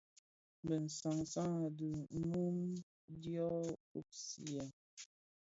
[0.65, 1.89] Bi san san a di
[2.29, 2.57] mum
[3.21, 3.49] dyō
[3.89, 4.65] kpusiya.